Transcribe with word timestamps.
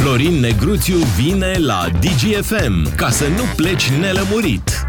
Florin 0.00 0.40
Negruțiu 0.40 0.96
vine 0.96 1.52
la 1.58 1.86
DGFM 2.00 2.94
ca 2.96 3.10
să 3.10 3.24
nu 3.28 3.42
pleci 3.56 3.90
nelămurit. 3.90 4.86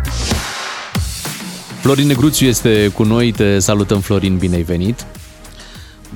Florin 1.81 2.07
Negruțiu 2.07 2.47
este 2.47 2.91
cu 2.93 3.03
noi, 3.03 3.31
te 3.31 3.59
salutăm 3.59 3.99
Florin, 3.99 4.37
bine 4.37 4.55
ai 4.55 4.61
venit. 4.61 5.05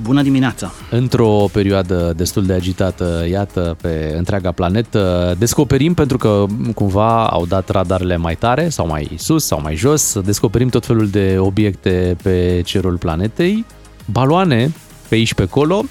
Bună 0.02 0.22
dimineața! 0.22 0.72
Într-o 0.90 1.48
perioadă 1.52 2.12
destul 2.16 2.46
de 2.46 2.52
agitată, 2.52 3.26
iată, 3.30 3.76
pe 3.80 4.14
întreaga 4.16 4.52
planetă, 4.52 5.34
descoperim, 5.38 5.94
pentru 5.94 6.16
că 6.18 6.44
cumva 6.74 7.26
au 7.26 7.46
dat 7.46 7.68
radarele 7.68 8.16
mai 8.16 8.34
tare, 8.34 8.68
sau 8.68 8.86
mai 8.86 9.10
sus, 9.18 9.44
sau 9.44 9.60
mai 9.62 9.74
jos, 9.74 10.20
descoperim 10.20 10.68
tot 10.68 10.86
felul 10.86 11.08
de 11.08 11.36
obiecte 11.38 12.16
pe 12.22 12.62
cerul 12.64 12.96
planetei, 12.96 13.64
baloane 14.04 14.72
pe 15.08 15.14
aici 15.14 15.34
pe 15.34 15.42
acolo, 15.42 15.84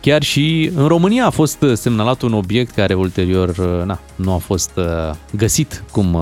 Chiar 0.00 0.22
și 0.22 0.70
în 0.74 0.86
România 0.86 1.26
a 1.26 1.30
fost 1.30 1.64
semnalat 1.74 2.22
un 2.22 2.32
obiect 2.32 2.74
care 2.74 2.94
ulterior 2.94 3.58
na, 3.84 4.00
nu 4.16 4.32
a 4.32 4.36
fost 4.36 4.70
găsit 5.36 5.84
cum, 5.90 6.18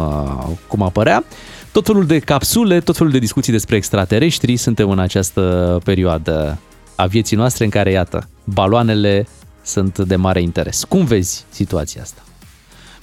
cum 0.67 0.83
apărea. 0.83 1.25
Tot 1.73 1.87
felul 1.87 2.07
de 2.07 2.19
capsule, 2.19 2.81
tot 2.81 2.97
felul 2.97 3.13
de 3.13 3.19
discuții 3.19 3.53
despre 3.53 3.77
extraterestri 3.77 4.57
suntem 4.57 4.91
în 4.91 4.99
această 4.99 5.79
perioadă 5.85 6.59
a 6.95 7.07
vieții 7.07 7.37
noastre 7.37 7.65
în 7.65 7.71
care, 7.71 7.91
iată, 7.91 8.29
baloanele 8.45 9.29
sunt 9.63 9.99
de 9.99 10.17
mare 10.17 10.43
interes. 10.43 10.85
Cum 10.85 11.05
vezi 11.05 11.45
situația 11.51 12.03
asta? 12.03 12.23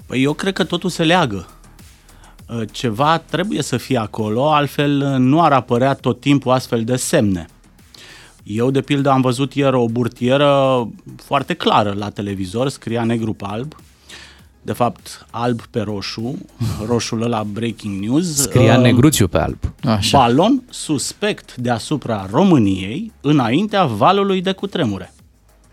Păi 0.06 0.24
eu 0.24 0.34
cred 0.34 0.54
că 0.54 0.64
totul 0.64 0.90
se 0.90 1.04
leagă. 1.04 1.48
Ceva 2.72 3.18
trebuie 3.18 3.62
să 3.62 3.78
fie 3.78 3.98
acolo, 3.98 4.54
altfel 4.54 4.92
nu 5.18 5.42
ar 5.42 5.52
apărea 5.52 5.94
tot 5.94 6.20
timpul 6.20 6.52
astfel 6.52 6.84
de 6.84 6.96
semne. 6.96 7.46
Eu, 8.48 8.72
de 8.72 8.82
pildă, 8.82 9.10
am 9.10 9.22
văzut 9.22 9.54
ieri 9.54 9.76
o 9.76 9.88
burtieră 9.88 10.88
foarte 11.16 11.54
clară 11.54 11.94
la 11.98 12.10
televizor, 12.10 12.70
scria 12.70 13.04
negru 13.04 13.34
pe 13.34 13.46
alb, 13.48 13.76
de 14.62 14.74
fapt 14.74 15.26
alb 15.30 15.62
pe 15.62 15.80
roșu, 15.80 16.38
roșul 16.90 17.22
ăla 17.22 17.44
breaking 17.44 18.04
news. 18.04 18.36
Scria 18.36 18.76
uh, 18.76 18.82
negruțiu 18.82 19.28
pe 19.28 19.38
alb. 19.38 19.58
Așa. 19.84 20.18
Balon 20.18 20.64
suspect 20.70 21.56
deasupra 21.56 22.28
României 22.32 23.12
înaintea 23.22 23.86
valului 23.86 24.42
de 24.42 24.52
cutremure. 24.52 25.14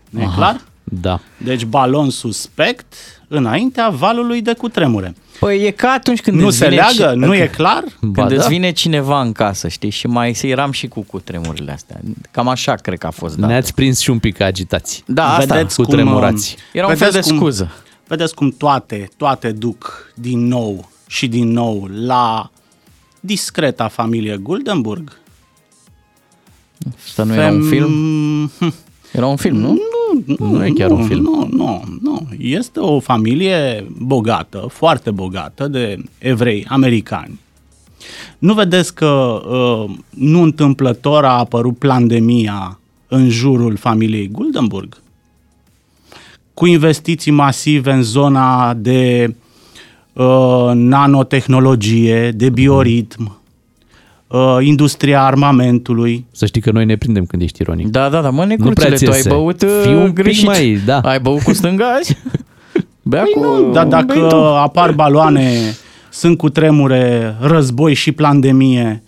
Nu 0.09 0.21
e 0.21 0.29
clar? 0.35 0.61
Da. 0.83 1.19
Deci 1.37 1.65
balon 1.65 2.09
suspect 2.09 2.93
înaintea 3.27 3.89
valului 3.89 4.41
de 4.41 4.53
cutremure. 4.53 5.15
Păi 5.43 5.61
e 5.61 5.71
ca 5.71 5.89
atunci 5.89 6.21
când 6.21 6.39
Nu 6.39 6.49
se 6.49 6.67
leagă? 6.67 7.09
Și... 7.11 7.17
Nu 7.17 7.35
e 7.35 7.47
clar? 7.47 7.83
Când 7.99 8.13
ba, 8.13 8.25
îți 8.25 8.35
da. 8.35 8.47
vine 8.47 8.71
cineva 8.71 9.21
în 9.21 9.31
casă, 9.31 9.67
știi, 9.67 9.89
și 9.89 10.07
mai 10.07 10.39
eram 10.41 10.71
și 10.71 10.87
cu 10.87 11.01
cutremurile 11.01 11.71
astea. 11.71 11.99
Cam 12.31 12.47
așa 12.47 12.73
cred 12.75 12.97
că 12.97 13.07
a 13.07 13.11
fost 13.11 13.35
dată. 13.35 13.47
Ne-ați 13.47 13.73
prins 13.73 13.99
și 13.99 14.09
un 14.09 14.19
pic 14.19 14.41
agitați. 14.41 15.03
Da, 15.07 15.33
asta. 15.33 15.55
Vedeți 15.55 15.75
cu 15.75 15.85
tremurați. 15.85 16.55
Era 16.73 16.87
un 16.87 16.95
fel 16.95 17.11
de 17.11 17.19
cum, 17.19 17.35
scuză. 17.35 17.71
Vedeți 18.07 18.35
cum 18.35 18.49
toate, 18.49 19.09
toate 19.17 19.51
duc 19.51 20.11
din 20.15 20.47
nou 20.47 20.89
și 21.07 21.27
din 21.27 21.51
nou 21.51 21.87
la 21.91 22.51
discreta 23.19 23.87
familie 23.87 24.37
Guldenburg. 24.37 25.17
Asta 27.03 27.23
nu 27.23 27.33
Fem... 27.33 27.41
era 27.41 27.51
un 27.51 27.63
film? 27.63 28.51
Era 29.11 29.27
un 29.27 29.35
film, 29.35 29.57
nu? 29.57 29.79
Nu, 30.25 30.35
nu, 30.39 30.51
nu 30.51 30.65
e 30.65 30.69
chiar 30.69 30.89
nu, 30.89 30.95
un 30.95 31.03
film. 31.03 31.21
Nu, 31.21 31.47
nu, 31.51 31.83
nu. 32.01 32.27
Este 32.37 32.79
o 32.79 32.99
familie 32.99 33.87
bogată, 33.97 34.65
foarte 34.69 35.11
bogată, 35.11 35.67
de 35.67 36.03
evrei 36.17 36.65
americani. 36.67 37.39
Nu 38.37 38.53
vedeți 38.53 38.95
că 38.95 39.41
uh, 39.47 39.95
nu 40.09 40.41
întâmplător 40.41 41.25
a 41.25 41.37
apărut 41.37 41.77
pandemia 41.77 42.79
în 43.07 43.29
jurul 43.29 43.75
familiei 43.75 44.27
Guldenburg? 44.27 45.01
Cu 46.53 46.65
investiții 46.65 47.31
masive 47.31 47.91
în 47.91 48.01
zona 48.01 48.73
de 48.73 49.35
uh, 50.13 50.71
nanotehnologie, 50.73 52.31
de 52.31 52.49
bioritm, 52.49 53.42
uh, 54.33 54.57
industria 54.61 55.23
armamentului. 55.23 56.25
Să 56.31 56.45
știi 56.45 56.61
că 56.61 56.71
noi 56.71 56.85
ne 56.85 56.95
prindem 56.95 57.25
când 57.25 57.41
ești 57.41 57.61
ironic. 57.61 57.87
Da, 57.87 58.09
da, 58.09 58.21
da, 58.21 58.29
mă, 58.29 58.45
necurțele, 58.45 58.95
tu 58.95 59.11
ai 59.11 59.21
băut 59.27 59.61
uh, 59.61 59.79
Fii 59.83 59.93
un 59.93 60.13
greșit. 60.13 60.45
mai, 60.45 60.79
da. 60.85 60.99
Ai 60.99 61.19
băut 61.19 61.41
cu 61.41 61.53
stânga 61.53 61.85
azi? 61.85 62.17
Bea 63.01 63.21
păi 63.21 63.31
cu... 63.33 63.39
nu, 63.39 63.71
dar 63.71 63.85
dacă 63.85 64.29
apar 64.61 64.91
baloane, 64.91 65.75
sunt 66.09 66.37
cu 66.37 66.49
tremure, 66.49 67.35
război 67.41 67.93
și 67.93 68.11
pandemie, 68.11 69.03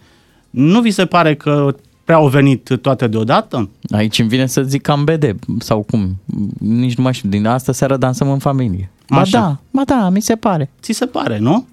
nu 0.49 0.81
vi 0.81 0.91
se 0.91 1.05
pare 1.05 1.35
că 1.35 1.75
prea 2.03 2.15
au 2.15 2.27
venit 2.27 2.77
toate 2.81 3.07
deodată? 3.07 3.69
Aici 3.89 4.19
îmi 4.19 4.29
vine 4.29 4.45
să 4.45 4.61
zic 4.61 4.81
cam 4.81 5.03
BD 5.03 5.35
sau 5.59 5.81
cum. 5.81 6.15
Nici 6.59 6.95
nu 6.95 7.03
mai 7.03 7.13
știu. 7.13 7.29
Din 7.29 7.45
asta 7.45 7.71
seara 7.71 7.97
dansăm 7.97 8.29
în 8.29 8.39
familie. 8.39 8.89
Ba 9.09 9.19
Așa. 9.19 9.39
da, 9.39 9.57
ba 9.71 9.81
da, 9.85 10.09
mi 10.09 10.21
se 10.21 10.35
pare. 10.35 10.69
Ți 10.81 10.91
se 10.91 11.05
pare, 11.05 11.37
nu? 11.37 11.67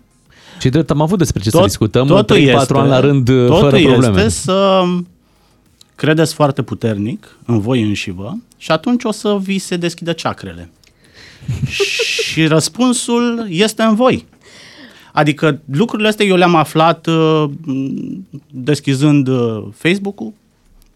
Și 0.62 0.68
drept 0.68 0.90
am 0.90 1.00
avut 1.00 1.18
despre 1.18 1.42
ce 1.42 1.50
Tot, 1.50 1.60
să 1.60 1.66
discutăm 1.66 2.24
3-4 2.24 2.66
ani 2.68 2.88
la 2.88 3.00
rând 3.00 3.24
totul 3.24 3.58
fără 3.58 3.78
probleme. 3.82 4.22
este 4.22 4.28
să 4.28 4.82
credeți 5.94 6.34
foarte 6.34 6.62
puternic 6.62 7.36
în 7.46 7.60
voi 7.60 7.82
înșivă 7.82 8.38
și 8.56 8.70
atunci 8.70 9.04
o 9.04 9.10
să 9.10 9.38
vi 9.40 9.58
se 9.58 9.76
deschidă 9.76 10.12
ceacrele. 10.12 10.70
și 12.28 12.46
răspunsul 12.46 13.46
este 13.48 13.82
în 13.82 13.94
voi. 13.94 14.26
Adică 15.12 15.60
lucrurile 15.72 16.08
astea 16.08 16.26
eu 16.26 16.36
le-am 16.36 16.54
aflat 16.54 17.06
uh, 17.06 17.44
deschizând 18.50 19.28
uh, 19.28 19.64
Facebook-ul, 19.74 20.32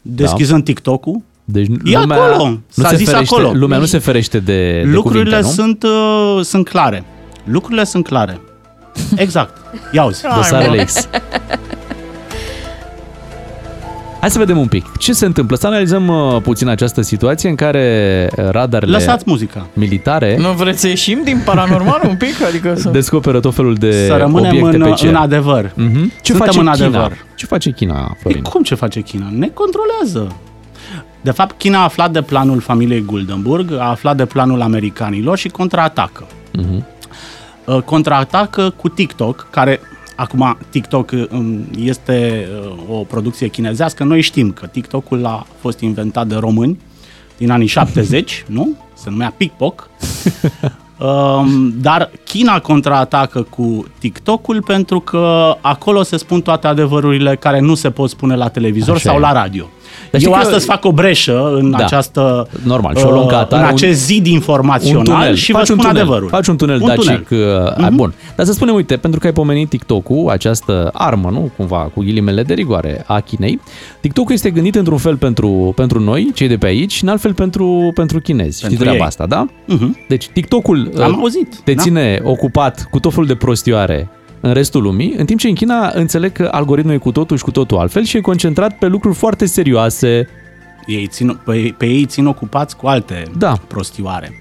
deschizând 0.03 0.59
da. 0.59 0.65
TikTok-ul. 0.65 1.22
Deci 1.44 1.66
e 1.84 1.98
lumea, 1.98 2.22
acolo, 2.22 2.48
nu 2.48 2.60
s-a 2.69 2.88
se 2.88 2.97
zis 2.97 3.09
ferește, 3.09 3.34
acolo. 3.34 3.53
Lumea 3.53 3.78
nu 3.78 3.84
se 3.84 3.98
ferește 3.98 4.38
de, 4.38 4.83
de 4.84 4.91
Lucrurile 4.91 5.41
cuvinte, 5.41 5.47
nu? 5.47 5.53
sunt, 5.53 5.83
uh, 5.83 6.44
sunt 6.44 6.69
clare. 6.69 7.04
Lucrurile 7.44 7.84
sunt 7.84 8.04
clare. 8.06 8.41
Exact. 9.16 9.56
Ia 9.93 10.04
uzi. 10.04 10.22
Dosarele 10.37 10.84
X. 10.84 11.09
Hai 14.21 14.31
să 14.31 14.38
vedem 14.38 14.59
un 14.59 14.66
pic. 14.66 14.97
Ce 14.99 15.12
se 15.12 15.27
întâmplă? 15.27 15.56
Să 15.56 15.66
analizăm 15.66 16.09
uh, 16.09 16.41
puțin 16.43 16.69
această 16.69 17.00
situație 17.03 17.49
în 17.49 17.54
care 17.54 18.28
radarele 18.34 18.93
Lăsați 18.93 19.25
muzica. 19.27 19.66
militare 19.72 20.37
Nu 20.38 20.53
vreți 20.53 20.81
să 20.81 20.88
ieșim 20.88 21.21
din 21.25 21.43
paranormal 21.44 22.00
un 22.09 22.16
pic? 22.16 22.43
Adică 22.49 22.75
să... 22.75 22.88
descoperă 22.88 23.41
tot 23.41 23.54
felul 23.54 23.75
de 23.75 24.06
Să 24.06 24.16
rămânem 24.16 24.49
obiecte 24.50 24.77
în, 24.77 24.82
pe 24.82 24.91
cer. 24.91 25.09
în 25.09 25.15
adevăr. 25.15 25.72
Mhm. 25.75 26.12
Ce 26.22 26.33
Suntem 26.33 26.47
face 26.47 26.59
în 26.59 26.66
China? 26.72 26.87
adevăr. 26.88 27.25
Ce 27.34 27.47
face 27.47 27.71
China, 27.71 28.16
Florin? 28.21 28.43
Păi 28.43 28.50
cum 28.53 28.62
ce 28.62 28.75
face 28.75 29.00
China? 29.00 29.27
Ne 29.38 29.48
controlează. 29.54 30.37
De 31.21 31.31
fapt, 31.31 31.59
China 31.59 31.78
a 31.78 31.83
aflat 31.83 32.10
de 32.10 32.22
planul 32.22 32.60
familiei 32.60 33.03
Guldenburg, 33.06 33.72
a 33.72 33.88
aflat 33.91 34.16
de 34.16 34.25
planul 34.25 34.60
americanilor 34.62 35.38
și 35.38 35.48
contraatacă. 35.48 36.27
Mhm. 36.53 36.84
Uh, 37.66 37.82
contraatacă 37.82 38.71
cu 38.71 38.88
TikTok, 38.88 39.47
care 39.50 39.81
acum 40.16 40.59
TikTok 40.71 41.10
um, 41.31 41.65
este 41.78 42.49
uh, 42.65 42.97
o 42.99 43.04
producție 43.04 43.49
chinezească. 43.49 44.04
Noi 44.04 44.21
știm 44.21 44.53
că 44.53 44.66
TikTok-ul 44.66 45.27
a 45.27 45.47
fost 45.60 45.81
inventat 45.81 46.27
de 46.27 46.34
români 46.34 46.78
din 47.37 47.50
anii 47.50 47.66
70, 47.77 48.44
nu? 48.47 48.77
Se 48.94 49.10
numea 49.10 49.34
PicPoc. 49.37 49.91
Um, 50.99 51.75
dar 51.81 52.10
China 52.25 52.60
contraatacă 52.60 53.43
cu 53.43 53.87
TikTok-ul 53.98 54.62
pentru 54.62 55.00
că 55.00 55.56
acolo 55.60 56.03
se 56.03 56.16
spun 56.16 56.41
toate 56.41 56.66
adevărurile 56.66 57.37
care 57.37 57.60
nu 57.60 57.75
se 57.75 57.91
pot 57.91 58.10
spune 58.10 58.37
la 58.37 58.48
televizor 58.48 58.94
Așa 58.94 59.09
sau 59.09 59.16
e. 59.16 59.21
la 59.21 59.33
radio. 59.33 59.69
Dar 60.11 60.11
Eu 60.12 60.19
știi 60.21 60.33
că- 60.33 60.39
astăzi 60.39 60.65
fac 60.67 60.84
o 60.84 60.93
breșă 60.93 61.53
în 61.55 61.71
Da. 61.71 61.77
această 61.79 62.49
Normal, 62.62 62.97
și 62.97 63.05
o 63.05 63.11
luăm 63.11 63.27
ca 63.27 63.34
uh, 63.34 63.41
atare, 63.41 63.62
în 63.62 63.69
un- 63.69 63.75
acest 63.75 64.05
zid 64.05 64.27
informațional 64.27 64.99
un 64.99 65.05
tunel. 65.05 65.34
și 65.34 65.53
vă 65.53 65.59
Faci 65.59 65.69
un 65.69 65.75
spun 65.79 65.89
tunel. 65.89 66.03
adevărul. 66.03 66.29
Faci 66.29 66.47
un 66.47 66.57
tunel 66.57 66.81
Un 66.81 66.87
dacic. 66.87 67.27
tunel. 67.29 67.77
Uh, 67.81 67.89
Bun. 67.93 68.15
Dar 68.37 68.47
să 68.47 68.53
spunem, 68.53 68.75
uite, 68.75 68.97
pentru 68.97 69.21
că 69.21 69.27
ai 69.27 69.33
pomenit 69.33 69.69
TikTok-ul, 69.69 70.29
această 70.31 70.91
armă, 70.93 71.29
nu? 71.33 71.51
Cumva, 71.57 71.91
cu 71.95 72.01
ghilimele 72.01 72.43
de 72.43 72.55
rigoare 72.55 73.05
a 73.07 73.21
Chinei. 73.21 73.61
TikTok-ul 74.01 74.34
este 74.34 74.51
gândit 74.51 74.75
într-un 74.75 74.99
fel 74.99 75.17
pentru, 75.17 75.73
pentru 75.77 76.01
noi, 76.01 76.31
cei 76.34 76.49
de 76.49 76.57
pe 76.57 76.67
aici, 76.67 76.93
și 76.93 77.03
în 77.05 77.09
alt 77.11 77.21
fel 77.21 77.34
pentru, 77.34 77.91
pentru 77.95 78.21
chinezi. 78.21 78.65
Știi 78.65 78.77
treaba 78.77 78.97
ei. 78.97 79.03
asta, 79.03 79.27
da? 79.27 79.47
Mhm. 79.67 79.97
Deci 80.09 80.28
TikTok-ul 80.33 80.91
Am 81.03 81.10
uh, 81.13 81.16
auzit, 81.21 81.57
te 81.65 81.72
da. 81.72 81.83
ține 81.83 82.21
ocupat 82.22 82.87
cu 82.91 82.98
tot 83.01 83.13
felul 83.13 83.27
de 83.27 83.34
prostioare 83.34 84.09
în 84.47 84.53
restul 84.53 84.83
lumii, 84.83 85.15
în 85.16 85.27
timp 85.27 85.39
ce 85.41 85.48
în 85.48 85.54
China 85.54 85.91
înțeleg 85.95 86.33
că 86.33 86.48
algoritmul 86.53 86.95
e 86.95 86.98
cu 86.98 87.13
totul 87.13 87.37
și 87.37 87.43
cu 87.43 87.51
totul 87.51 87.78
altfel 87.78 88.04
și 88.04 88.16
e 88.16 88.21
concentrat 88.21 88.78
pe 88.78 88.87
lucruri 88.87 89.15
foarte 89.16 89.47
serioase. 89.47 90.28
Ei 90.87 91.07
țin, 91.07 91.41
pe, 91.45 91.75
pe 91.78 91.87
ei 91.87 92.04
țin 92.04 92.27
ocupați 92.27 92.77
cu 92.77 92.87
alte 92.87 93.22
Da. 93.39 93.53
prostioare. 93.66 94.33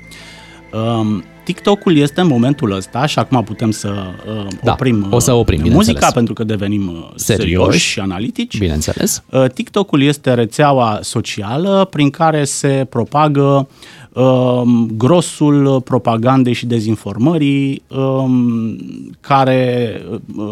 Um, 0.74 1.24
TikTok-ul 1.46 1.98
este 1.98 2.22
în 2.22 2.28
momentul 2.28 2.72
ăsta 2.72 3.06
și 3.06 3.20
acum 3.20 3.44
putem 3.44 3.72
să 3.72 3.94
uh, 4.28 4.48
Da, 4.64 4.72
oprim, 4.72 5.08
o 5.10 5.20
să 5.20 5.32
uh, 5.32 5.40
oprim, 5.40 5.58
muzica 5.60 5.80
bineînțeles. 5.82 6.14
pentru 6.14 6.34
că 6.34 6.44
devenim 6.44 6.88
uh, 6.88 7.10
Serioși. 7.16 7.50
serioși 7.50 7.88
și 7.88 8.00
analitici. 8.00 8.58
Bineînțeles. 8.58 9.24
Uh, 9.32 9.46
TikTok-ul 9.54 10.02
este 10.02 10.34
rețeaua 10.34 11.00
socială 11.02 11.88
prin 11.92 12.10
care 12.10 12.44
se 12.44 12.88
propagă 12.90 13.68
um, 14.14 14.90
grosul 14.98 15.82
propagandei 15.82 16.54
și 16.54 16.66
dezinformării 16.66 17.82
um, 17.88 18.78
care 19.22 20.02
uh, 20.36 20.46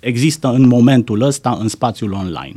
există 0.00 0.48
în 0.48 0.66
momentul 0.66 1.22
ăsta 1.22 1.56
în 1.60 1.68
spațiul 1.68 2.12
online. 2.12 2.56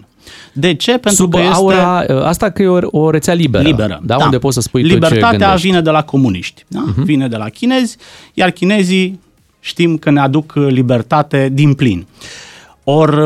De 0.53 0.73
ce? 0.73 0.91
Pentru 0.91 1.23
Sub 1.23 1.33
că 1.33 1.39
este... 1.39 1.53
aura, 1.53 1.97
asta 2.23 2.49
că 2.49 2.61
e 2.61 2.67
o, 2.67 2.79
o 2.81 3.09
rețea 3.09 3.33
liberă, 3.33 3.63
liberă 3.63 3.99
da? 4.03 4.17
unde 4.17 4.37
poți 4.37 4.55
să 4.55 4.61
spui 4.61 4.81
Libertatea 4.81 5.19
tot 5.19 5.31
ce 5.31 5.37
gândești. 5.37 5.67
vine 5.67 5.81
de 5.81 5.89
la 5.89 6.03
comuniști, 6.03 6.65
da? 6.67 6.83
uh-huh. 6.87 7.03
vine 7.03 7.27
de 7.27 7.35
la 7.35 7.49
chinezi, 7.49 7.97
iar 8.33 8.49
chinezii 8.49 9.19
știm 9.59 9.97
că 9.97 10.11
ne 10.11 10.19
aduc 10.19 10.53
libertate 10.55 11.49
din 11.51 11.73
plin. 11.73 12.07
Or, 12.83 13.21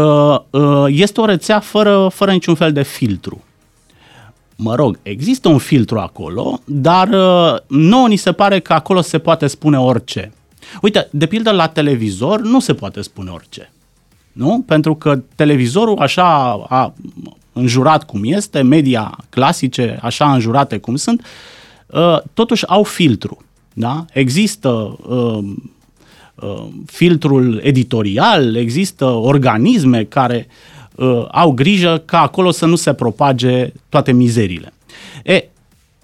este 0.88 1.22
o 1.22 1.26
rețea 1.26 1.60
fără, 1.60 2.10
fără 2.14 2.32
niciun 2.32 2.56
fel 2.56 2.72
de 2.72 2.84
filtru. 2.84 3.44
Mă 4.56 4.76
rog, 4.76 5.00
există 5.02 5.50
un 5.50 5.58
filtru 5.58 6.00
acolo, 6.00 6.60
dar 6.66 7.08
nouă 7.68 8.08
ni 8.08 8.16
se 8.16 8.32
pare 8.32 8.60
că 8.60 8.74
acolo 8.74 9.02
se 9.02 9.18
poate 9.18 9.48
spune 9.48 9.80
orice. 9.80 10.32
Uite, 10.82 11.08
de 11.12 11.26
pildă 11.26 11.52
la 11.52 11.68
televizor 11.68 12.42
nu 12.42 12.60
se 12.60 12.74
poate 12.74 13.02
spune 13.02 13.30
orice. 13.30 13.72
Nu? 14.38 14.64
Pentru 14.66 14.96
că 14.96 15.20
televizorul 15.36 15.98
așa 15.98 16.52
a 16.70 16.94
înjurat 17.54 18.04
cum 18.06 18.22
este, 18.24 18.62
media 18.62 19.18
clasice 19.30 20.00
așa 20.02 20.34
înjurate 20.34 20.78
cum 20.78 20.96
sunt, 20.96 21.26
totuși 22.34 22.68
au 22.68 22.84
filtru. 22.84 23.38
Da? 23.74 24.06
Există 24.14 24.70
uh, 25.08 25.40
uh, 26.36 26.68
filtrul 26.86 27.60
editorial, 27.64 28.56
există 28.56 29.06
organisme 29.06 30.04
care 30.04 30.48
uh, 30.96 31.26
au 31.32 31.52
grijă 31.52 32.02
ca 32.06 32.22
acolo 32.22 32.52
să 32.52 32.66
nu 32.66 32.76
se 32.76 32.94
propage 32.94 33.72
toate 33.90 34.12
mizerile. 34.12 34.74
E, 35.24 35.44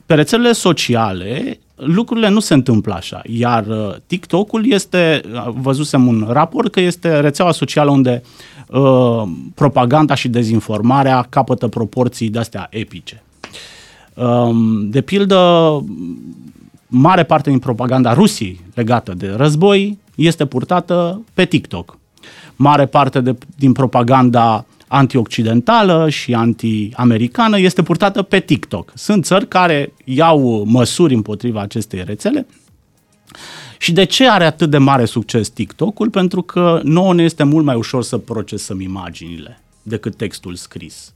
pe 0.06 0.14
rețelele 0.14 0.52
sociale 0.52 1.60
lucrurile 1.76 2.30
nu 2.30 2.40
se 2.40 2.54
întâmplă 2.54 2.94
așa, 2.94 3.22
iar 3.26 3.68
uh, 3.68 3.96
TikTok-ul 4.08 4.72
este, 4.72 5.22
văzusem 5.48 6.08
un 6.08 6.28
raport 6.30 6.72
că 6.72 6.80
este 6.80 7.20
rețeaua 7.20 7.52
socială 7.52 7.92
unde 7.92 8.22
uh, 8.68 9.24
propaganda 9.56 10.16
și 10.16 10.28
dezinformarea 10.28 11.26
capătă 11.30 11.68
proporții 11.68 12.30
de-astea 12.30 12.68
epice. 12.70 13.24
Um, 14.14 14.90
de 14.90 15.02
pildă, 15.02 15.84
mare 16.88 17.24
parte 17.24 17.50
din 17.50 17.60
propaganda 17.60 18.14
Rusiei 18.14 18.60
legată 18.74 19.14
de 19.14 19.34
război 19.38 19.98
este 20.16 20.46
purtată 20.46 21.22
pe 21.34 21.46
TikTok. 21.46 21.98
Mare 22.56 22.86
parte 22.86 23.22
de, 23.22 23.36
din 23.56 23.72
propaganda 23.72 24.66
antioccidentală 24.94 26.10
și 26.10 26.34
anti-americană 26.34 27.60
este 27.60 27.84
purtată 27.84 28.22
pe 28.22 28.40
TikTok. 28.40 28.92
Sunt 28.96 29.26
țări 29.26 29.48
care 29.48 29.94
iau 30.04 30.64
măsuri 30.68 31.14
împotriva 31.14 31.62
acestei 31.62 32.04
rețele. 32.04 32.48
Și 33.78 33.92
de 33.92 34.04
ce 34.04 34.30
are 34.30 34.46
atât 34.46 34.70
de 34.70 34.78
mare 34.78 35.06
succes 35.06 35.50
TikTok-ul? 35.50 36.10
Pentru 36.10 36.42
că 36.42 36.80
nouă 36.84 37.14
ne 37.14 37.24
este 37.24 37.44
mult 37.44 37.66
mai 37.66 37.76
ușor 37.76 38.04
să 38.04 38.18
procesăm 38.18 38.82
imaginile 38.82 39.62
decât 39.82 40.16
textul 40.16 40.56
scris. 40.56 41.14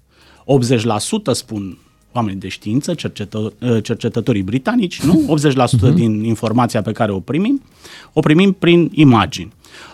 80% 1.32 1.32
spun 1.32 1.78
oameni 2.12 2.40
de 2.40 2.48
știință, 2.48 2.94
cercetă, 2.94 3.54
cercetătorii 3.84 4.42
britanici, 4.42 5.02
nu? 5.02 5.24
80% 5.40 5.52
uh-huh. 5.52 5.94
din 5.94 6.24
informația 6.24 6.82
pe 6.82 6.92
care 6.92 7.12
o 7.12 7.20
primim, 7.20 7.62
o 8.14 8.20
primim 8.20 8.52
prin 8.52 8.90
imagini. 8.94 9.52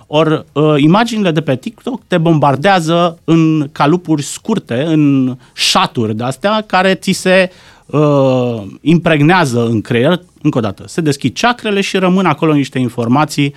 Ori 0.07 0.45
uh, 0.51 0.73
imaginile 0.77 1.31
de 1.31 1.41
pe 1.41 1.55
TikTok 1.55 2.01
te 2.07 2.17
bombardează 2.17 3.19
în 3.23 3.69
calupuri 3.71 4.21
scurte, 4.21 4.83
în 4.83 5.35
șaturi 5.53 6.15
de 6.15 6.23
astea 6.23 6.63
care 6.67 6.93
ți 6.93 7.11
se 7.11 7.51
uh, 7.85 8.63
impregnează 8.81 9.65
în 9.65 9.81
creier, 9.81 10.19
încă 10.41 10.57
o 10.57 10.61
dată, 10.61 10.83
se 10.87 11.01
deschid 11.01 11.33
ceacrele 11.33 11.81
și 11.81 11.97
rămân 11.97 12.25
acolo 12.25 12.53
niște 12.53 12.79
informații 12.79 13.53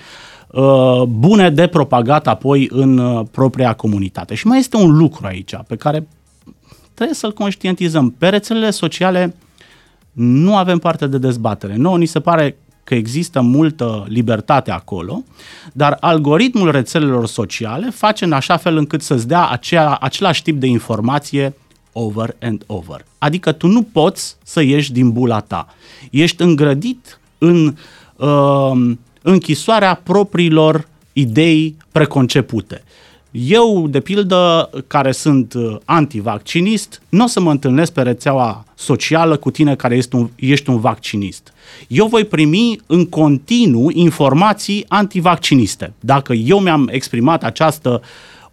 uh, 0.47 1.01
bune 1.07 1.49
de 1.49 1.67
propagat 1.67 2.27
apoi 2.27 2.67
în 2.71 2.97
uh, 2.97 3.25
propria 3.31 3.73
comunitate. 3.73 4.35
Și 4.35 4.47
mai 4.47 4.59
este 4.59 4.77
un 4.77 4.97
lucru 4.97 5.25
aici 5.25 5.55
pe 5.67 5.75
care 5.75 6.07
trebuie 6.93 7.15
să-l 7.15 7.33
conștientizăm. 7.33 8.09
Pe 8.09 8.27
rețelele 8.27 8.69
sociale 8.69 9.35
nu 10.11 10.55
avem 10.55 10.77
parte 10.79 11.07
de 11.07 11.17
dezbatere. 11.17 11.75
Nouă 11.75 11.97
ni 11.97 12.05
se 12.05 12.19
pare 12.19 12.57
că 12.87 12.95
există 12.95 13.41
multă 13.41 14.05
libertate 14.07 14.71
acolo, 14.71 15.23
dar 15.73 15.97
algoritmul 15.99 16.71
rețelelor 16.71 17.27
sociale 17.27 17.89
face 17.89 18.23
în 18.23 18.31
așa 18.31 18.57
fel 18.57 18.77
încât 18.77 19.01
să-ți 19.01 19.27
dea 19.27 19.47
acea, 19.47 19.97
același 20.01 20.41
tip 20.41 20.59
de 20.59 20.67
informație 20.67 21.55
over 21.91 22.35
and 22.41 22.63
over. 22.65 23.05
Adică 23.17 23.51
tu 23.51 23.67
nu 23.67 23.81
poți 23.81 24.35
să 24.43 24.61
ieși 24.61 24.91
din 24.91 25.11
bula 25.11 25.39
ta. 25.39 25.67
Ești 26.11 26.41
îngrădit 26.41 27.19
în 27.37 27.75
uh, 28.15 28.91
închisoarea 29.21 29.99
propriilor 30.03 30.87
idei 31.13 31.75
preconcepute. 31.91 32.83
Eu, 33.39 33.87
de 33.87 33.99
pildă, 33.99 34.69
care 34.87 35.11
sunt 35.11 35.53
uh, 35.53 35.75
antivaccinist, 35.85 37.01
nu 37.09 37.23
o 37.23 37.27
să 37.27 37.39
mă 37.39 37.51
întâlnesc 37.51 37.93
pe 37.93 38.01
rețeaua 38.01 38.65
socială 38.75 39.37
cu 39.37 39.51
tine 39.51 39.75
care 39.75 39.95
ești 39.95 40.15
un, 40.15 40.29
ești 40.35 40.69
un 40.69 40.79
vaccinist. 40.79 41.53
Eu 41.87 42.07
voi 42.07 42.25
primi 42.25 42.79
în 42.85 43.05
continuu 43.05 43.89
informații 43.93 44.85
antivacciniste. 44.87 45.93
Dacă 45.99 46.33
eu 46.33 46.59
mi-am 46.59 46.89
exprimat 46.91 47.43
această 47.43 48.01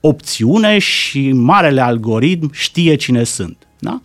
opțiune 0.00 0.78
și 0.78 1.32
marele 1.32 1.80
algoritm 1.80 2.50
știe 2.52 2.94
cine 2.94 3.24
sunt. 3.24 3.56
Da? 3.78 4.00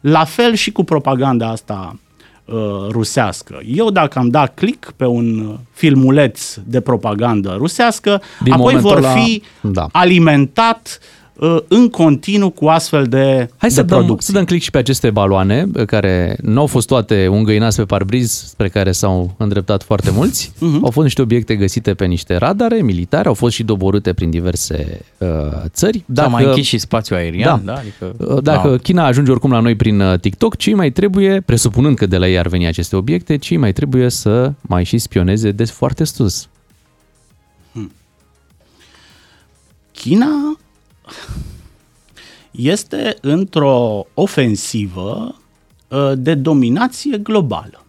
La 0.00 0.24
fel 0.24 0.54
și 0.54 0.72
cu 0.72 0.84
propaganda 0.84 1.48
asta 1.48 1.98
uh, 2.46 2.56
rusească. 2.90 3.60
Eu 3.66 3.90
dacă 3.90 4.18
am 4.18 4.28
dat 4.28 4.54
click 4.54 4.92
pe 4.96 5.04
un 5.04 5.58
filmuleț 5.72 6.54
de 6.64 6.80
propagandă 6.80 7.54
rusească, 7.58 8.22
Din 8.42 8.52
apoi 8.52 8.76
vor 8.76 9.00
la... 9.00 9.08
fi 9.08 9.42
da. 9.60 9.88
alimentat 9.92 10.98
uh, 11.00 11.24
în 11.68 11.88
continuu 11.88 12.50
cu 12.50 12.66
astfel 12.66 13.04
de, 13.04 13.50
Hai 13.56 13.68
de 13.68 13.74
să 13.74 13.84
producții. 13.84 14.08
dăm, 14.08 14.18
să 14.18 14.32
dăm 14.32 14.44
click 14.44 14.62
și 14.62 14.70
pe 14.70 14.78
aceste 14.78 15.10
baloane, 15.10 15.66
uh, 15.74 15.84
care 15.84 16.36
nu 16.42 16.60
au 16.60 16.66
fost 16.66 16.86
toate 16.86 17.28
ungăinați 17.28 17.76
pe 17.76 17.84
parbriz, 17.84 18.30
spre 18.30 18.68
care 18.68 18.92
s-au 18.92 19.34
îndreptat 19.36 19.82
foarte 19.82 20.10
mulți. 20.10 20.52
Uh-huh. 20.54 20.80
Au 20.82 20.90
fost 20.90 21.02
niște 21.02 21.22
obiecte 21.22 21.56
găsite 21.56 21.94
pe 21.94 22.04
niște 22.04 22.36
radare 22.36 22.82
militare, 22.82 23.28
au 23.28 23.34
fost 23.34 23.54
și 23.54 23.62
doborâte 23.62 24.12
prin 24.12 24.30
diverse 24.30 25.00
uh, 25.18 25.28
țări. 25.66 26.02
Dacă, 26.06 26.28
mai 26.28 26.44
închis 26.44 26.66
și 26.66 26.78
spațiul 26.78 27.18
aerian. 27.18 27.62
Da. 27.64 27.72
da 27.72 27.78
adică, 27.78 28.34
uh, 28.34 28.42
Dacă 28.42 28.68
da. 28.68 28.76
China 28.76 29.06
ajunge 29.06 29.30
oricum 29.30 29.50
la 29.50 29.60
noi 29.60 29.74
prin 29.74 30.00
uh, 30.00 30.18
TikTok, 30.18 30.56
cei 30.56 30.74
mai 30.74 30.90
trebuie, 30.90 31.40
presupunând 31.40 31.96
că 31.96 32.06
de 32.06 32.16
la 32.16 32.28
ei 32.28 32.38
ar 32.38 32.48
veni 32.48 32.66
aceste 32.66 32.96
obiecte, 32.96 33.36
cei 33.36 33.56
mai 33.56 33.72
trebuie 33.72 34.08
să 34.08 34.52
mai 34.60 34.84
și 34.84 34.98
spioneze 34.98 35.50
de 35.50 35.64
foarte 35.64 36.04
sus. 36.04 36.48
Hmm. 37.72 37.92
China 39.92 40.58
este 42.50 43.16
într-o 43.20 44.06
ofensivă 44.14 45.34
uh, 45.88 46.12
de 46.16 46.34
dominație 46.34 47.18
globală. 47.18 47.84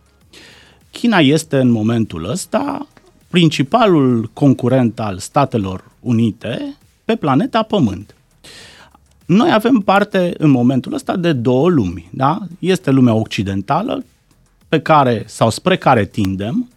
China 0.91 1.19
este 1.19 1.57
în 1.57 1.69
momentul 1.69 2.29
ăsta 2.29 2.87
principalul 3.27 4.29
concurent 4.33 4.99
al 4.99 5.17
Statelor 5.17 5.91
Unite 5.99 6.77
pe 7.05 7.15
planeta 7.15 7.63
Pământ. 7.63 8.15
Noi 9.25 9.51
avem 9.51 9.79
parte 9.79 10.33
în 10.37 10.49
momentul 10.49 10.93
ăsta 10.93 11.15
de 11.15 11.33
două 11.33 11.69
lumi. 11.69 12.09
Da? 12.11 12.39
Este 12.59 12.91
lumea 12.91 13.13
occidentală 13.13 14.03
pe 14.69 14.79
care 14.79 15.23
sau 15.27 15.49
spre 15.49 15.77
care 15.77 16.05
tindem. 16.05 16.69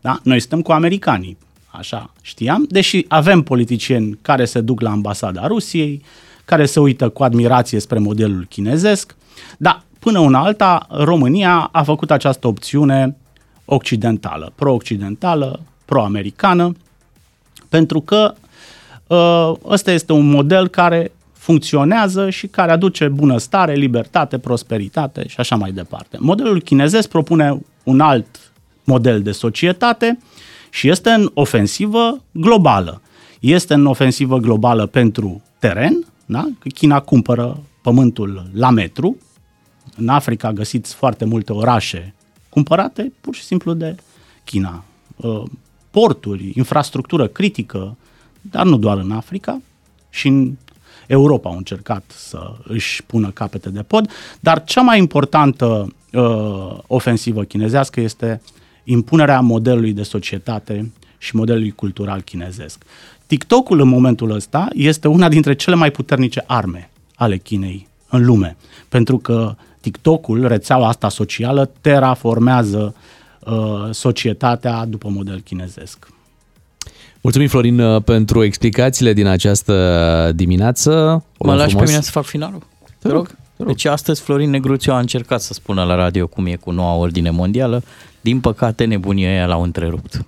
Da? 0.00 0.20
Noi 0.22 0.40
suntem 0.40 0.62
cu 0.62 0.72
americanii, 0.72 1.36
așa 1.72 2.12
știam, 2.20 2.64
deși 2.68 3.04
avem 3.08 3.42
politicieni 3.42 4.18
care 4.22 4.44
se 4.44 4.60
duc 4.60 4.80
la 4.80 4.90
ambasada 4.90 5.46
Rusiei, 5.46 6.02
care 6.44 6.66
se 6.66 6.80
uită 6.80 7.08
cu 7.08 7.22
admirație 7.22 7.78
spre 7.78 7.98
modelul 7.98 8.46
chinezesc, 8.48 9.16
dar 9.58 9.82
până 9.98 10.18
una 10.18 10.44
alta 10.44 10.86
România 10.90 11.68
a 11.72 11.82
făcut 11.82 12.10
această 12.10 12.46
opțiune 12.46 13.16
occidentală, 13.64 14.52
pro-occidentală, 14.54 15.60
pro-americană, 15.84 16.76
pentru 17.68 18.00
că 18.00 18.34
uh, 19.06 19.52
ăsta 19.64 19.92
este 19.92 20.12
un 20.12 20.30
model 20.30 20.68
care 20.68 21.12
funcționează 21.32 22.30
și 22.30 22.46
care 22.46 22.72
aduce 22.72 23.08
bunăstare, 23.08 23.74
libertate, 23.74 24.38
prosperitate 24.38 25.28
și 25.28 25.36
așa 25.38 25.56
mai 25.56 25.72
departe. 25.72 26.16
Modelul 26.20 26.60
chinezesc 26.60 27.08
propune 27.08 27.60
un 27.82 28.00
alt 28.00 28.52
model 28.84 29.22
de 29.22 29.32
societate 29.32 30.18
și 30.72 30.88
este 30.88 31.10
în 31.10 31.30
ofensivă 31.34 32.22
globală. 32.30 33.00
Este 33.40 33.74
în 33.74 33.86
ofensivă 33.86 34.38
globală 34.38 34.86
pentru 34.86 35.42
teren, 35.58 36.06
da? 36.26 36.48
China 36.74 37.00
cumpără 37.00 37.62
pământul 37.82 38.46
la 38.52 38.70
metru. 38.70 39.16
În 39.96 40.08
Africa 40.08 40.52
găsiți 40.52 40.94
foarte 40.94 41.24
multe 41.24 41.52
orașe 41.52 42.14
cumpărate 42.48 43.12
pur 43.20 43.34
și 43.34 43.42
simplu 43.42 43.72
de 43.72 43.96
China. 44.44 44.84
Uh, 45.16 45.42
porturi, 45.90 46.52
infrastructură 46.54 47.26
critică, 47.26 47.96
dar 48.40 48.64
nu 48.66 48.76
doar 48.76 48.98
în 48.98 49.10
Africa, 49.10 49.60
și 50.10 50.28
în 50.28 50.56
Europa 51.06 51.50
au 51.50 51.56
încercat 51.56 52.04
să 52.16 52.52
își 52.64 53.02
pună 53.02 53.30
capete 53.30 53.70
de 53.70 53.82
pod, 53.82 54.10
dar 54.40 54.64
cea 54.64 54.80
mai 54.80 54.98
importantă 54.98 55.94
uh, 56.12 56.78
ofensivă 56.86 57.42
chinezească 57.42 58.00
este 58.00 58.40
impunerea 58.84 59.40
modelului 59.40 59.92
de 59.92 60.02
societate 60.02 60.92
și 61.18 61.36
modelului 61.36 61.70
cultural 61.70 62.20
chinezesc. 62.20 62.82
TikTok-ul 63.26 63.80
în 63.80 63.88
momentul 63.88 64.30
ăsta 64.30 64.68
este 64.72 65.08
una 65.08 65.28
dintre 65.28 65.54
cele 65.54 65.76
mai 65.76 65.90
puternice 65.90 66.44
arme 66.46 66.90
ale 67.14 67.36
Chinei 67.36 67.88
în 68.08 68.24
lume. 68.24 68.56
Pentru 68.88 69.18
că 69.18 69.54
TikTok-ul, 69.80 70.46
rețeaua 70.46 70.88
asta 70.88 71.08
socială, 71.08 71.70
terraformează 71.80 72.94
uh, 73.38 73.88
societatea 73.90 74.84
după 74.84 75.08
model 75.08 75.40
chinezesc. 75.40 76.08
Mulțumim, 77.20 77.48
Florin, 77.48 77.80
uh, 77.80 78.02
pentru 78.02 78.44
explicațiile 78.44 79.12
din 79.12 79.26
această 79.26 80.32
dimineață. 80.34 81.24
O 81.38 81.46
Mă 81.46 81.54
lași 81.54 81.68
frumos. 81.68 81.84
pe 81.84 81.90
mine 81.90 82.04
să 82.04 82.10
fac 82.10 82.24
finalul? 82.24 82.62
Te 82.98 83.08
rog. 83.08 83.36
Te 83.62 83.68
rog. 83.68 83.76
Deci 83.76 83.84
astăzi 83.84 84.20
Florin 84.20 84.50
Negruțiu 84.50 84.92
a 84.92 84.98
încercat 84.98 85.40
să 85.40 85.52
spună 85.52 85.84
la 85.84 85.94
radio 85.94 86.26
cum 86.26 86.46
e 86.46 86.56
cu 86.56 86.70
noua 86.70 86.94
ordine 86.94 87.30
mondială. 87.30 87.82
Din 88.20 88.40
păcate, 88.40 88.84
nebunia 88.84 89.28
aia 89.28 89.46
l-au 89.46 89.62
întrerupt. 89.62 90.24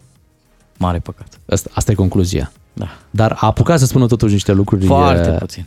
Mare 0.76 0.98
păcat. 0.98 1.26
Asta, 1.48 1.70
asta 1.74 1.90
e 1.92 1.94
concluzia. 1.94 2.52
Da. 2.72 2.88
Dar 3.10 3.32
a 3.40 3.46
apucat 3.46 3.78
să 3.78 3.86
spună 3.86 4.06
totuși 4.06 4.32
niște 4.32 4.52
lucruri... 4.52 4.84
Foarte 4.86 5.30
uh, 5.30 5.36
puțin. 5.38 5.66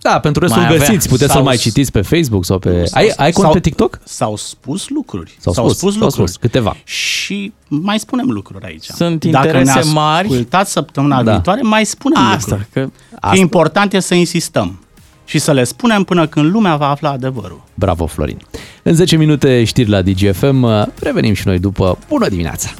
Da, 0.00 0.20
pentru 0.20 0.40
restul 0.40 0.60
Mai 0.60 0.68
mai 0.68 0.76
avea. 0.76 0.88
găsiți, 0.88 1.08
puteți 1.08 1.26
Sau- 1.30 1.36
să-l 1.40 1.46
mai 1.48 1.56
citiți 1.56 1.92
pe 1.92 2.00
Facebook 2.00 2.44
sau 2.44 2.58
pe... 2.58 2.84
Sau- 2.84 3.02
ai, 3.02 3.12
ai 3.16 3.32
cont 3.32 3.44
sau- 3.44 3.52
pe 3.52 3.60
TikTok? 3.60 4.00
S-au 4.04 4.36
spus 4.36 4.88
lucruri. 4.88 5.36
S-au 5.40 5.52
spus, 5.52 5.76
s-au 5.78 5.88
lucruri. 5.90 6.12
spus, 6.12 6.36
câteva. 6.36 6.76
Și 6.84 7.52
mai 7.68 7.98
spunem 7.98 8.30
lucruri 8.30 8.64
aici. 8.64 8.84
Sunt 8.84 9.24
Dacă 9.24 9.46
interese 9.46 9.78
ne 9.84 9.92
mari. 9.92 10.28
ascultați 10.28 10.72
săptămâna 10.72 11.22
Da. 11.22 11.30
viitoare, 11.32 11.60
mai 11.62 11.84
spunem 11.86 12.22
Asta, 12.22 12.56
lucruri. 12.56 12.68
că 12.72 12.88
Asta. 13.20 13.36
E 13.36 13.40
important 13.40 13.92
e 13.92 14.00
să 14.00 14.14
insistăm 14.14 14.80
și 15.26 15.38
să 15.38 15.52
le 15.52 15.64
spunem 15.64 16.02
până 16.02 16.26
când 16.26 16.52
lumea 16.52 16.76
va 16.76 16.88
afla 16.88 17.10
adevărul. 17.10 17.62
Bravo, 17.74 18.06
Florin. 18.06 18.38
În 18.82 18.94
10 18.94 19.16
minute 19.16 19.64
știri 19.64 19.88
la 19.88 20.02
DGFM. 20.02 20.90
Revenim 21.00 21.34
și 21.34 21.46
noi 21.46 21.58
după. 21.58 21.98
Bună 22.08 22.28
dimineața! 22.28 22.70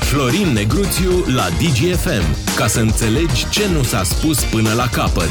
Florin 0.00 0.48
Negruțiu 0.52 1.10
la 1.36 1.48
DGFM. 1.48 2.54
Ca 2.56 2.66
să 2.66 2.80
înțelegi 2.80 3.48
ce 3.50 3.62
nu 3.76 3.82
s-a 3.82 4.02
spus 4.02 4.44
până 4.44 4.72
la 4.72 4.86
capăt. 4.92 5.30